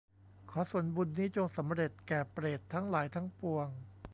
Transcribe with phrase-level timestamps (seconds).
[0.49, 3.67] ขอส่วนบุญนี้จงสำเร็จแก่เปรตทั้งหลายทั้งปวง